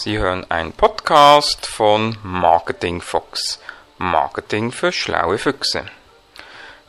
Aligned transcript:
Sie 0.00 0.16
hören 0.16 0.48
einen 0.48 0.72
Podcast 0.72 1.66
von 1.66 2.16
Marketing 2.22 3.00
Fox. 3.00 3.58
Marketing 3.96 4.70
für 4.70 4.92
schlaue 4.92 5.38
Füchse. 5.38 5.86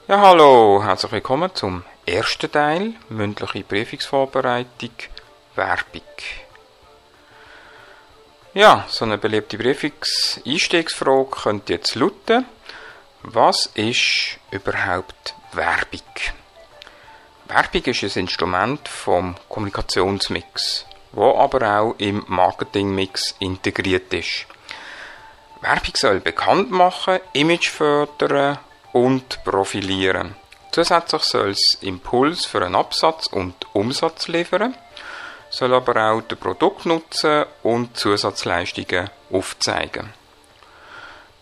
Ja, 0.08 0.20
hallo, 0.20 0.84
herzlich 0.84 1.14
willkommen 1.14 1.50
zum 1.56 1.84
ersten 2.06 2.52
Teil, 2.52 2.94
mündliche 3.10 3.64
Prüfungsvorbereitung, 3.64 4.92
Werbung. 5.56 6.04
Ja, 8.54 8.86
so 8.88 9.06
eine 9.06 9.18
beliebte 9.18 9.58
Prüfungseinstiegsfrage 9.58 11.32
könnte 11.32 11.74
jetzt 11.74 11.96
lauten, 11.96 12.46
was 13.24 13.66
ist 13.74 14.38
überhaupt 14.52 15.34
Werbung? 15.54 16.06
Werbung 17.48 17.86
ist 17.86 18.04
ein 18.04 18.20
Instrument 18.20 18.88
vom 18.88 19.36
Kommunikationsmix 19.50 20.86
wo 21.12 21.36
aber 21.36 21.80
auch 21.80 21.96
im 21.98 22.24
Marketingmix 22.28 23.36
integriert 23.40 24.14
ist. 24.14 24.46
Werbung 25.62 25.96
soll 25.96 26.20
bekannt 26.20 26.72
machen, 26.72 27.20
Image 27.34 27.70
fördern 27.70 28.60
und 28.94 29.44
profilieren. 29.44 30.36
Zusätzlich 30.72 31.24
soll 31.24 31.50
es 31.50 31.78
Impuls 31.82 32.46
für 32.46 32.64
einen 32.64 32.76
Absatz 32.76 33.28
und 33.28 33.56
Umsatz 33.74 34.28
liefern, 34.28 34.76
soll 35.50 35.74
aber 35.74 36.12
auch 36.12 36.22
den 36.22 36.38
Produktnutzen 36.38 37.46
und 37.64 37.98
Zusatzleistungen 37.98 39.10
aufzeigen. 39.32 40.14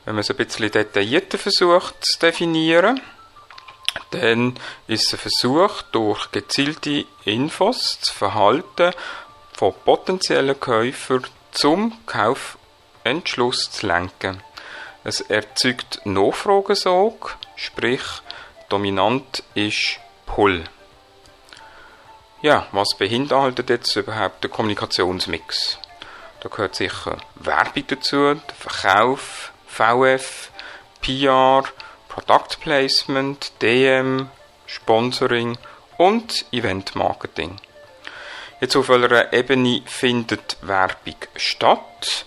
Wenn 0.05 0.15
man 0.15 0.21
es 0.21 0.29
ein 0.29 0.38
bisschen 0.38 0.71
detaillierter 0.71 1.38
versucht 1.38 2.05
zu 2.05 2.18
definieren, 2.20 3.02
dann 4.12 4.57
ist 4.88 5.07
es 5.07 5.13
ein 5.13 5.20
Versuch, 5.20 5.81
durch 5.91 6.31
gezielte 6.31 7.05
Infos 7.26 7.98
das 7.99 8.09
Verhalten 8.09 8.93
von 9.58 9.74
potenziellen 9.84 10.60
Käufern 10.60 11.26
zum 11.50 11.98
Kaufentschluss 12.05 13.72
zu 13.72 13.88
lenken. 13.88 14.44
Es 15.04 15.20
erzeugt 15.20 15.99
Nachfragesog, 16.05 17.38
sprich 17.55 18.04
dominant 18.70 19.44
ist 19.55 19.99
Pull. 20.27 20.64
Ja, 22.44 22.68
was 22.72 22.96
beinhaltet 22.99 23.72
jetzt 23.72 23.96
überhaupt 23.96 24.44
der 24.44 24.52
Kommunikationsmix? 24.52 25.80
Da 26.42 26.49
gehört 26.49 26.76
sicher 26.76 27.18
Werbung 27.34 27.84
dazu, 27.88 28.40
Verkauf, 28.60 29.54
VF, 29.66 30.52
PR, 31.02 31.64
Product 32.10 32.60
Placement, 32.62 33.54
DM, 33.64 34.30
Sponsoring 34.68 35.58
und 35.98 36.46
Event 36.52 36.96
Marketing. 36.96 37.60
Jetzt 38.60 38.76
auf 38.76 38.90
welcher 38.90 39.32
Ebene 39.34 39.84
findet 39.86 40.58
Werbung 40.62 41.16
statt? 41.36 42.26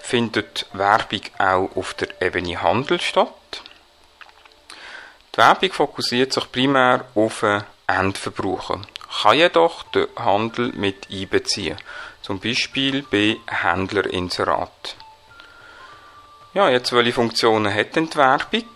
Findet 0.00 0.66
Werbung 0.72 1.20
auch 1.38 1.70
auf 1.76 1.94
der 1.94 2.20
Ebene 2.20 2.60
Handel 2.60 3.00
statt? 3.00 3.62
Die 5.32 5.38
Werbung 5.38 5.70
fokussiert 5.70 6.32
sich 6.32 6.50
primär 6.50 7.04
auf 7.14 7.40
den 7.40 7.62
Endverbraucher, 7.86 8.80
kann 9.22 9.36
jedoch 9.36 9.84
den 9.92 10.08
Handel 10.16 10.72
mit 10.72 11.06
einbeziehen, 11.08 11.76
zum 12.20 12.40
Beispiel 12.40 13.02
bei 13.02 13.36
Händlerinserat. 13.46 14.96
Ja, 16.52 16.68
jetzt 16.68 16.92
welche 16.92 17.12
Funktionen 17.12 17.72
hat 17.72 17.94
denn 17.94 18.10
die 18.10 18.16
Werbung? 18.16 18.66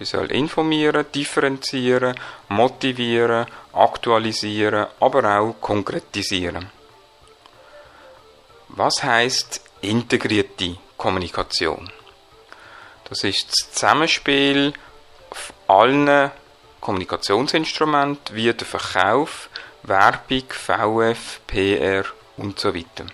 Sie 0.00 0.06
soll 0.06 0.32
informieren, 0.32 1.04
differenzieren, 1.14 2.18
motivieren, 2.48 3.44
aktualisieren, 3.74 4.86
aber 4.98 5.38
auch 5.38 5.60
konkretisieren. 5.60 6.70
Was 8.68 9.02
heißt 9.02 9.60
integrierte 9.82 10.78
Kommunikation? 10.96 11.92
Das 13.10 13.24
ist 13.24 13.50
das 13.50 13.72
Zusammenspiel 13.72 14.72
allen 15.68 16.30
Kommunikationsinstrumenten 16.80 18.34
wie 18.34 18.54
der 18.54 18.66
Verkauf, 18.66 19.50
Werbung, 19.82 20.44
VF, 20.48 21.42
PR 21.46 22.06
und 22.38 22.58
so 22.58 22.74
weiter. 22.74 23.04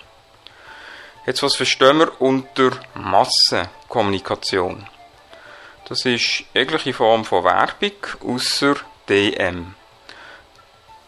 Jetzt 1.27 1.43
was 1.43 1.57
verstehen 1.57 1.99
wir 1.99 2.21
unter 2.21 2.71
Massenkommunikation? 2.95 4.87
Das 5.89 6.05
ist 6.05 6.43
jegliche 6.53 6.93
Form 6.93 7.25
von 7.25 7.45
Werbung 7.45 7.93
außer 8.27 8.75
DM. 9.09 9.77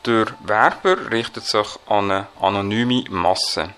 Der 0.07 0.27
Werber 0.45 1.11
richtet 1.11 1.43
sich 1.47 1.67
an 1.89 2.13
eine 2.13 2.29
anonyme 2.41 3.03
Masse. 3.11 3.71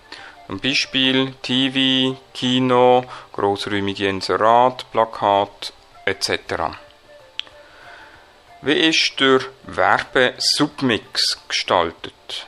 Zum 0.45 0.59
Beispiel 0.59 1.33
TV, 1.41 2.19
Kino, 2.35 3.03
grossräumige 3.33 4.09
Inserat, 4.09 4.91
Plakat 4.91 5.73
etc. 6.05 6.77
Wie 8.61 8.73
ist 8.73 9.19
der 9.19 9.39
Werbesubmix 9.63 11.39
gestaltet? 11.47 12.45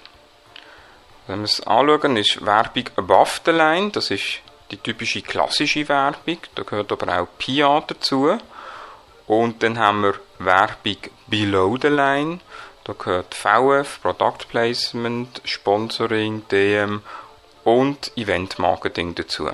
Wenn 1.26 1.40
wir 1.40 1.46
es 1.46 1.66
anschauen, 1.66 2.18
ist 2.18 2.46
Werbung 2.46 2.88
above 2.98 3.40
the 3.46 3.52
line, 3.52 3.90
das 3.90 4.12
ist 4.12 4.43
die 4.74 4.78
typische 4.78 5.22
klassische 5.22 5.88
Werbung, 5.88 6.40
da 6.56 6.64
gehört 6.64 6.92
aber 6.92 7.22
auch 7.22 7.28
PR 7.38 7.84
dazu. 7.86 8.38
Und 9.28 9.62
dann 9.64 9.78
haben 9.78 10.04
wir 10.04 10.16
Werbung 10.40 10.98
below 11.28 11.78
the 11.82 11.88
line, 11.88 12.40
da 12.84 12.94
gehört 12.94 13.34
VF, 13.36 14.02
Product 14.02 14.48
Placement, 14.50 15.42
Sponsoring, 15.46 16.46
DM 16.50 17.02
und 17.64 18.12
Event 18.18 18.60
Marketing 18.60 19.16
dazu. 19.16 19.50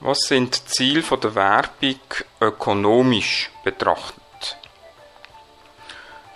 Was 0.00 0.20
sind 0.20 0.56
die 0.56 0.64
Ziele 0.66 1.02
der 1.02 1.34
Werbung 1.34 2.00
ökonomisch 2.40 3.50
betrachtet? 3.64 4.56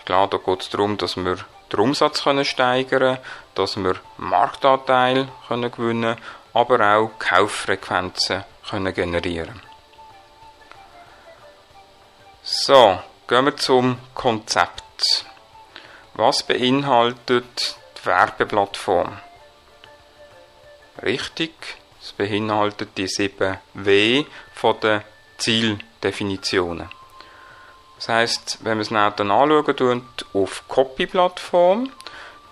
Klar, 0.05 0.27
da 0.27 0.39
geht 0.39 0.63
es 0.63 0.71
darum, 0.71 0.99
dass 0.99 1.17
wir 1.17 1.37
den 1.73 1.81
Umsatz 1.81 2.25
steigern 2.43 2.89
können, 2.89 3.19
dass 3.55 3.77
wir 3.77 3.95
Marktanteil 4.17 5.29
gewinnen 5.49 5.71
können 5.71 6.17
aber 6.55 6.97
auch 6.97 7.11
Kauffrequenzen 7.19 8.45
können 8.69 8.95
generieren 8.95 9.61
So, 12.43 12.99
gehen 13.29 13.45
wir 13.45 13.57
zum 13.57 13.99
Konzept. 14.15 15.25
Was 16.15 16.43
beinhaltet 16.43 17.77
die 17.97 18.07
Werbeplattform? 18.07 19.19
Richtig, 21.03 21.53
es 22.03 22.13
beinhaltet 22.13 22.99
die 22.99 23.09
7 23.09 23.59
W 23.75 24.25
von 24.55 24.79
den 24.81 25.03
Zieldefinitionen. 25.39 26.91
Das 27.97 28.09
heißt, 28.09 28.59
wenn 28.63 28.79
wir 28.79 28.83
es 28.83 28.89
dann 28.89 29.31
anschauen, 29.31 30.07
auf 30.35 30.65
Copy-Plattform, 30.69 31.91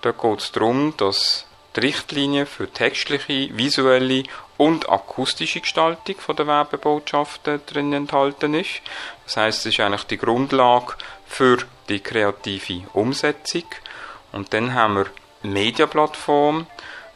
da 0.01 0.13
geht 0.13 0.41
es 0.41 0.53
darum, 0.53 0.97
dass 0.97 1.45
die 1.77 1.81
Richtlinien 1.81 2.47
für 2.47 2.71
textliche, 2.71 3.57
visuelle 3.57 4.25
und 4.57 4.89
akustische 4.89 5.61
Gestaltung 5.61 6.17
der 6.37 6.47
Werbebotschaften 6.47 7.61
drin 7.67 7.93
enthalten 7.93 8.55
ist. 8.55 8.83
Das 9.25 9.37
heißt, 9.37 9.61
es 9.61 9.67
ist 9.67 9.81
eigentlich 9.81 10.05
die 10.05 10.19
Grundlage 10.19 10.95
für 11.27 11.59
die 11.89 12.01
kreative 12.01 12.87
Umsetzung. 12.93 13.65
Und 14.33 14.53
dann 14.53 14.75
haben 14.75 14.97
wir 14.97 15.07
Mediaplattform. 15.43 16.67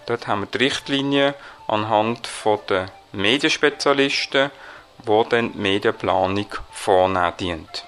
Dort 0.06 0.26
haben 0.26 0.42
wir 0.42 0.46
die 0.46 0.58
Richtlinien 0.58 1.34
anhand 1.66 2.28
der 2.68 2.90
Medienspezialisten, 3.12 4.50
wo 5.04 5.24
dann 5.24 5.52
die 5.52 5.58
Medienplanung 5.58 6.46
vornehmen 6.70 7.32
dient. 7.38 7.84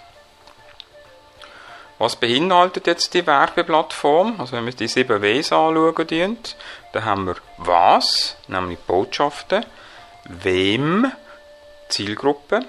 Was 1.99 2.17
beinhaltet 2.17 2.87
jetzt 2.87 3.15
die 3.15 3.27
Werbeplattform? 3.27 4.39
Also 4.39 4.53
wenn 4.53 4.67
wir 4.67 4.73
die 4.75 4.89
7 4.89 5.23
Ws 5.23 5.53
anschauen, 5.53 6.39
dann 6.93 7.05
haben 7.05 7.27
wir 7.27 7.37
was, 7.57 8.37
nämlich 8.49 8.79
Botschaften, 8.81 9.65
wem, 10.25 11.11
Zielgruppe, 11.89 12.67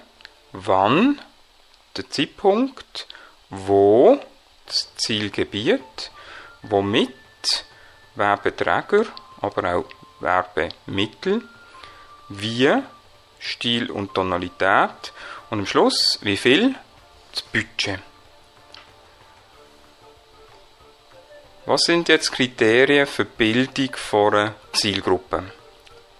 wann, 0.53 1.19
der 1.97 2.09
Zeitpunkt, 2.09 3.07
wo, 3.50 4.18
das 4.65 4.95
Zielgebiet, 4.95 6.12
womit, 6.62 7.13
Werbeträger, 8.15 9.06
aber 9.41 9.75
auch 9.75 9.85
Werbemittel, 10.19 11.44
wie, 12.30 12.73
Stil 13.39 13.91
und 13.91 14.13
Tonalität 14.13 15.13
und 15.50 15.59
am 15.59 15.65
Schluss, 15.65 16.19
wie 16.21 16.38
viel, 16.38 16.75
das 17.31 17.41
Budget. 17.44 18.00
Was 21.68 21.81
sind 21.81 22.08
jetzt 22.08 22.31
Kriterien 22.31 23.06
für 23.06 23.25
die 23.25 23.31
Bildung 23.36 23.94
von 23.98 24.34
einer 24.34 24.56
Zielgruppe? 24.72 25.44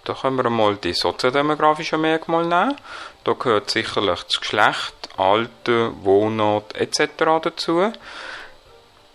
Da 0.04 0.12
können 0.12 0.36
wir 0.36 0.44
einmal 0.44 0.76
die 0.76 0.92
soziodemografischen 0.92 2.02
Merkmale 2.02 2.46
nehmen. 2.46 2.76
Da 3.24 3.32
gehört 3.32 3.70
sicherlich 3.70 4.24
das 4.24 4.40
Geschlecht, 4.40 4.94
Alter, 5.16 6.04
Wohnort 6.04 6.76
etc. 6.76 7.08
dazu. 7.40 7.90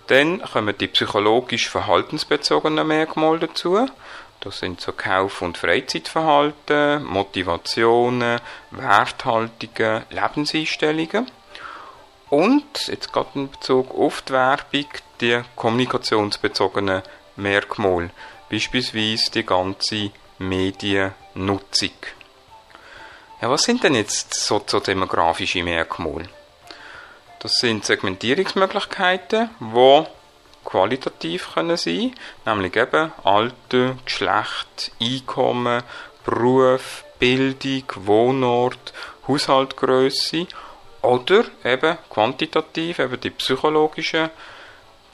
Dann 0.08 0.42
kommen 0.42 0.76
die 0.76 0.88
psychologisch 0.88 1.70
verhaltensbezogenen 1.70 2.88
Merkmale 2.88 3.42
dazu. 3.42 3.88
Das 4.40 4.58
sind 4.58 4.82
so 4.82 4.92
Kauf- 4.92 5.44
und 5.44 5.60
Freizeitverhalten, 5.60 7.04
Motivationen, 7.04 8.42
Werthaltungen, 8.72 10.02
Lebenseinstellungen. 10.10 11.30
Und, 12.32 12.88
jetzt 12.88 13.14
gerade 13.14 13.30
in 13.36 13.52
Bezug 13.52 13.94
auf 13.94 14.24
die 14.24 14.34
Werbung, 14.34 14.88
die 15.24 15.42
kommunikationsbezogenen 15.56 17.02
Merkmale. 17.38 18.12
Beispielsweise 18.50 19.32
die 19.32 19.46
ganze 19.46 20.12
Mediennutzung. 20.38 21.92
Ja, 23.42 23.50
was 23.50 23.64
sind 23.64 23.84
denn 23.84 23.96
jetzt 23.96 24.34
soziodemografische 24.34 25.64
Merkmale? 25.64 26.30
Das 27.40 27.56
sind 27.56 27.86
Segmentierungsmöglichkeiten, 27.86 29.50
die 29.60 30.06
qualitativ 30.64 31.54
können 31.54 31.78
sein, 31.78 32.16
nämlich 32.46 32.76
eben 32.76 33.12
Alter, 33.24 33.98
Geschlecht, 34.06 34.92
Einkommen, 35.02 35.84
Beruf, 36.26 37.04
Bildung, 37.20 37.84
Wohnort, 37.96 38.94
Haushaltgröße 39.28 40.48
oder 41.02 41.44
eben 41.66 41.98
quantitativ, 42.10 43.00
eben 43.00 43.20
die 43.20 43.30
psychologischen 43.30 44.30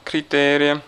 Kriterien, 0.04 0.82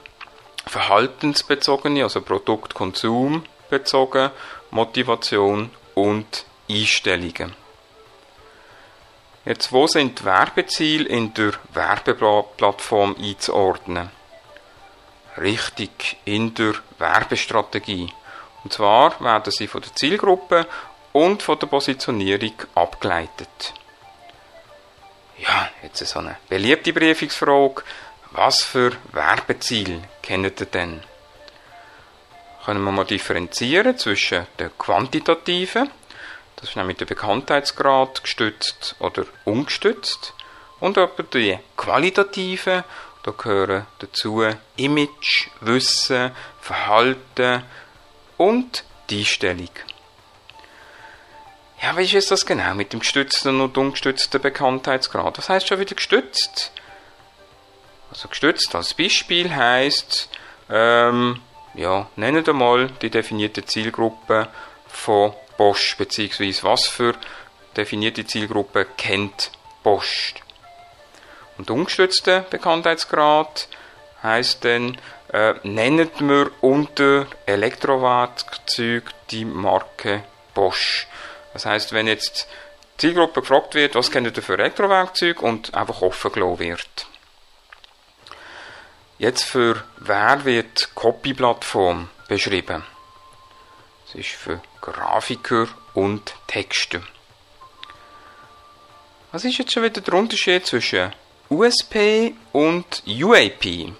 verhaltensbezogene, 0.66 2.02
also 2.02 2.20
Produktkonsum 2.20 3.44
bezogen, 3.70 4.30
Motivation 4.70 5.70
und 5.94 6.44
Einstellungen. 6.68 7.54
Jetzt, 9.44 9.72
wo 9.72 9.86
sind 9.86 10.24
Werbeziele 10.24 11.08
in 11.08 11.34
der 11.34 11.52
Werbeplattform 11.72 13.16
einzuordnen? 13.18 14.10
Richtig, 15.36 16.16
in 16.24 16.54
der 16.54 16.74
Werbestrategie. 16.98 18.12
Und 18.62 18.72
zwar 18.72 19.20
werden 19.20 19.50
sie 19.50 19.66
von 19.66 19.80
der 19.80 19.94
Zielgruppe 19.94 20.66
und 21.12 21.42
von 21.42 21.58
der 21.58 21.66
Positionierung 21.66 22.52
abgeleitet. 22.74 23.74
Ja, 25.38 25.68
jetzt 25.82 26.06
so 26.06 26.20
eine 26.20 26.36
beliebte 26.48 26.92
Briefungsfrage. 26.92 27.82
Was 28.34 28.62
für 28.62 28.92
Werbeziel 29.12 30.02
kennt 30.22 30.58
ihr 30.60 30.66
denn? 30.66 31.02
Können 32.64 32.82
wir 32.82 32.90
mal 32.90 33.04
differenzieren 33.04 33.98
zwischen 33.98 34.46
den 34.58 34.70
quantitativen, 34.78 35.90
das 36.56 36.70
ist 36.70 36.76
nämlich 36.76 36.96
der 36.96 37.04
Bekanntheitsgrad 37.04 38.22
gestützt 38.22 38.96
oder 39.00 39.26
ungestützt, 39.44 40.32
und 40.80 40.96
aber 40.96 41.24
die 41.24 41.58
qualitativen, 41.76 42.84
da 43.22 43.30
gehören 43.32 43.86
dazu 43.98 44.42
Image, 44.76 45.48
Wissen, 45.60 46.30
Verhalten 46.60 47.64
und 48.38 48.84
die 49.10 49.18
Einstellung. 49.18 49.68
Ja, 51.82 51.96
wie 51.98 52.16
ist 52.16 52.30
das 52.30 52.46
genau 52.46 52.74
mit 52.74 52.94
dem 52.94 53.00
gestützten 53.00 53.60
und 53.60 53.76
ungestützten 53.76 54.40
Bekanntheitsgrad? 54.40 55.36
Was 55.36 55.50
heißt 55.50 55.68
schon 55.68 55.80
wieder 55.80 55.96
gestützt? 55.96 56.72
Also 58.12 58.28
gestützt 58.28 58.74
als 58.74 58.92
Beispiel 58.92 59.54
heißt, 59.54 60.28
ähm, 60.68 61.40
ja, 61.72 62.10
nennen 62.16 62.44
wir 62.44 62.52
mal 62.52 62.88
die 63.00 63.08
definierte 63.08 63.64
Zielgruppe 63.64 64.48
von 64.86 65.32
Bosch, 65.56 65.96
beziehungsweise 65.96 66.62
was 66.64 66.86
für 66.86 67.14
definierte 67.74 68.26
Zielgruppe 68.26 68.86
kennt 68.98 69.50
Bosch. 69.82 70.34
Und 71.56 71.70
ungestützter 71.70 72.40
Bekanntheitsgrad 72.40 73.68
heißt 74.22 74.62
dann, 74.66 74.98
äh, 75.32 75.54
nennen 75.62 76.10
wir 76.18 76.50
unter 76.60 77.26
Elektrowerkzeug 77.46 79.04
die 79.30 79.46
Marke 79.46 80.22
Bosch. 80.52 81.06
Das 81.54 81.64
heißt, 81.64 81.94
wenn 81.94 82.06
jetzt 82.06 82.46
die 82.94 83.06
Zielgruppe 83.06 83.40
gefragt 83.40 83.74
wird, 83.74 83.94
was 83.94 84.10
kennt 84.10 84.36
ihr 84.36 84.42
für 84.42 84.58
Elektrowerkzeug 84.58 85.40
und 85.40 85.72
einfach 85.74 86.02
offen 86.02 86.30
gelassen 86.30 86.58
wird. 86.58 87.06
Jetzt 89.22 89.44
für 89.44 89.84
wer 89.98 90.44
wird 90.44 90.96
Copy-Plattform 90.96 92.08
beschrieben? 92.26 92.82
Das 94.04 94.16
ist 94.16 94.30
für 94.30 94.60
Grafiker 94.80 95.68
und 95.94 96.34
Texte. 96.48 97.04
Was 99.30 99.44
ist 99.44 99.58
jetzt 99.58 99.70
schon 99.70 99.84
wieder 99.84 100.00
der 100.00 100.14
Unterschied 100.14 100.66
zwischen 100.66 101.12
USP 101.48 102.34
und 102.50 103.04
UAP? 103.06 103.94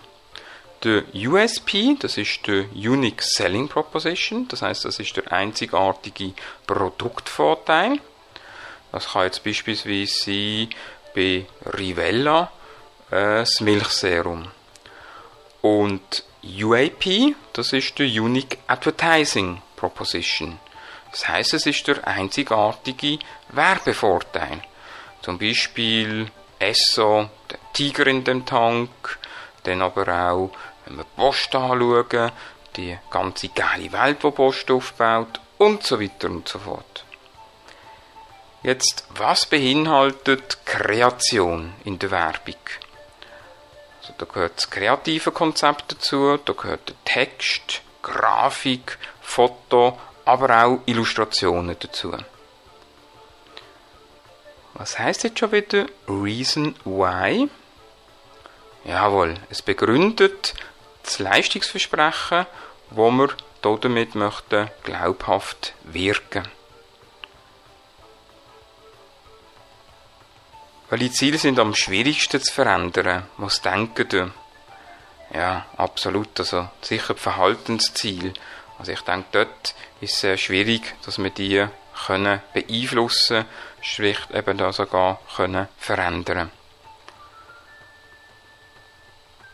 Der 0.83 1.05
USP, 1.15 1.95
das 2.01 2.17
ist 2.17 2.45
der 2.49 2.65
Unique 2.73 3.23
Selling 3.23 3.69
Proposition, 3.69 4.49
das 4.49 4.63
heißt, 4.63 4.85
das 4.87 4.99
ist 4.99 5.17
der 5.17 5.31
einzigartige 5.31 6.33
Produktvorteil. 6.67 8.01
Das 8.91 9.13
kann 9.13 9.27
jetzt 9.27 9.45
beispielsweise 9.45 10.13
sein 10.13 10.71
bei 11.15 11.47
Rivella 11.79 12.51
äh, 13.13 13.39
das 13.39 13.61
Milchserum. 13.61 14.49
Und 15.63 16.25
UAP, 16.43 17.35
das 17.53 17.73
ist 17.73 17.99
der 17.99 18.07
Unique 18.07 18.59
Advertising 18.67 19.63
Proposition. 19.77 20.59
Das 21.13 21.29
heißt, 21.29 21.55
es 21.55 21.67
ist 21.67 21.87
der 21.87 22.07
einzigartige 22.07 23.19
Werbevorteil. 23.51 24.61
Zum 25.21 25.39
Beispiel 25.39 26.27
Esso, 26.59 27.29
der 27.51 27.59
Tiger 27.73 28.07
in 28.09 28.25
dem 28.25 28.45
Tank, 28.45 29.19
dann 29.63 29.83
aber 29.83 30.09
auch, 30.33 30.51
wenn 30.85 30.97
wir 30.97 31.05
Post 31.05 31.55
anschauen, 31.55 32.33
die 32.77 32.99
ganze 33.11 33.49
geile 33.49 33.93
Welt, 33.93 34.23
die 34.23 34.31
Post 34.31 34.71
aufbaut 34.71 35.41
und 35.59 35.85
so 35.85 36.01
weiter 36.01 36.29
und 36.29 36.49
so 36.49 36.59
fort. 36.59 37.05
Jetzt, 38.63 39.05
was 39.11 39.47
beinhaltet 39.47 40.65
Kreation 40.65 41.75
in 41.85 41.99
der 41.99 42.11
Werbung? 42.11 42.55
Also, 44.03 44.15
da 44.19 44.27
gehört 44.27 44.57
das 44.57 44.69
kreative 44.69 45.31
Konzept 45.31 45.93
dazu, 45.93 46.37
da 46.37 46.53
gehört 46.53 46.89
der 46.89 46.97
Text, 47.05 47.83
Grafik, 48.03 48.99
Foto, 49.21 49.97
aber 50.25 50.65
auch 50.65 50.81
Illustrationen 50.87 51.77
dazu. 51.79 52.13
Was 54.75 54.99
heißt 54.99 55.23
jetzt 55.23 55.39
schon 55.39 55.53
wieder 55.53 55.87
Reason 56.09 56.75
Why? 56.85 57.49
Jawohl, 58.85 59.37
es 59.51 59.63
begründet 59.63 60.55
das 61.05 61.21
Leistungsversprechen, 61.21 62.47
wo 62.91 63.11
wir 63.13 63.29
damit 63.61 64.17
möchten 64.17 64.69
glaubhaft 64.83 65.75
wirken. 65.85 66.49
Welche 70.93 71.11
Ziele 71.11 71.39
sind 71.39 71.59
am 71.59 71.75
schwierigsten 71.75 72.43
zu 72.43 72.53
verändern? 72.53 73.27
Was 73.39 73.63
denken 73.63 74.07
ihr? 74.13 74.31
Ja, 75.33 75.65
absolut. 75.79 76.39
Also 76.39 76.69
sicher 76.83 77.15
Verhaltensziel. 77.15 78.35
Also 78.79 78.93
ich 78.93 79.01
denke, 79.01 79.25
dort 79.33 79.75
ist 80.03 80.13
es 80.13 80.21
sehr 80.21 80.37
schwierig, 80.37 80.95
dass 81.07 81.17
wir 81.17 81.31
die 81.31 81.67
können 82.07 82.43
beeinflussen, 82.53 83.47
sprich 83.81 84.19
eben 84.35 84.59
da 84.59 84.71
sogar 84.71 85.19
können 85.35 85.67
verändern. 85.79 86.51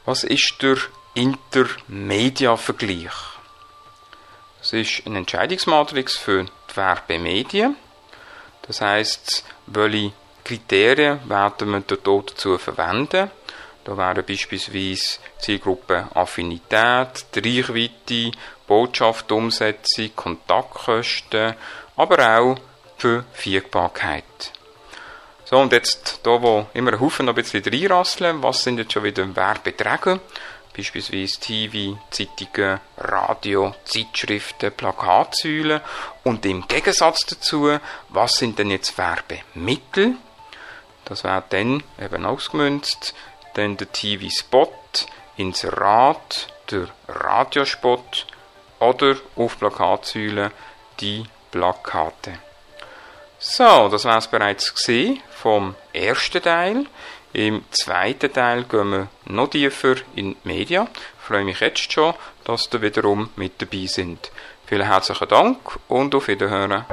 Was 0.07 0.25
ist 0.25 0.61
der 0.61 0.78
Intermedia-Vergleich? 1.14 3.14
Das 4.59 4.73
ist 4.73 5.07
eine 5.07 5.18
Entscheidungsmatrix 5.18 6.16
für 6.16 6.42
die 6.42 6.76
Werbemedien. 6.76 7.76
Das 8.62 8.80
heißt, 8.80 9.45
welche 9.66 10.12
Kriterien 10.48 11.20
werden 11.28 11.70
wir 11.72 11.80
dort 11.80 12.30
dazu 12.30 12.56
verwenden. 12.56 13.30
Da 13.84 13.98
wären 13.98 14.24
beispielsweise 14.24 15.18
Zielgruppe 15.38 16.08
Affinität, 16.14 17.26
die 17.34 17.60
Reichweite, 17.60 18.30
Botschaft, 18.66 19.30
Umsetzung, 19.30 20.08
Kontaktkosten, 20.16 21.54
aber 21.96 22.38
auch 22.38 22.56
Verfügbarkeit. 22.96 24.52
So, 25.44 25.58
und 25.58 25.72
jetzt, 25.72 26.20
da 26.22 26.40
wo 26.40 26.66
immer 26.72 26.94
ein 26.94 27.00
Haufen 27.00 27.26
noch 27.26 27.34
ein 27.34 27.42
bisschen 27.42 27.62
reinrasseln, 27.62 28.42
was 28.42 28.62
sind 28.62 28.78
jetzt 28.78 28.94
schon 28.94 29.04
wieder 29.04 29.36
Werbeträge? 29.36 30.18
Beispielsweise 30.74 31.40
TV, 31.40 31.98
Zeitungen, 32.10 32.80
Radio, 32.96 33.74
Zeitschriften, 33.84 34.72
Plakatsäulen. 34.72 35.82
Und 36.24 36.46
im 36.46 36.66
Gegensatz 36.66 37.26
dazu, 37.26 37.78
was 38.08 38.36
sind 38.38 38.58
denn 38.58 38.70
jetzt 38.70 38.96
Werbemittel? 38.96 40.16
Das 41.08 41.24
wird 41.24 41.44
dann 41.50 41.82
eben 42.00 42.26
ausgemünzt, 42.26 43.14
dann 43.54 43.76
der 43.76 43.90
TV-Spot, 43.90 44.72
Inserat, 45.36 46.48
der 46.70 46.88
Radiospot 47.08 48.26
oder 48.80 49.16
auf 49.36 49.58
Plakatsäulen 49.58 50.50
die 51.00 51.24
Plakate. 51.50 52.34
So, 53.38 53.88
das 53.88 54.04
war 54.04 54.18
es 54.18 54.26
bereits 54.26 54.74
gesehen 54.74 55.22
vom 55.30 55.76
ersten 55.92 56.42
Teil. 56.42 56.86
Im 57.32 57.64
zweiten 57.70 58.32
Teil 58.32 58.64
gehen 58.64 58.90
wir 58.90 59.08
noch 59.26 59.48
tiefer 59.48 59.96
in 60.16 60.32
die 60.32 60.48
Media. 60.48 60.88
Ich 60.92 61.24
freue 61.24 61.44
mich 61.44 61.60
jetzt 61.60 61.92
schon, 61.92 62.14
dass 62.44 62.68
ihr 62.72 62.82
wiederum 62.82 63.30
mit 63.36 63.62
dabei 63.62 63.86
sind. 63.86 64.30
Vielen 64.66 64.86
herzlichen 64.86 65.28
Dank 65.28 65.58
und 65.88 66.14
auf 66.14 66.28
Wiederhören. 66.28 66.84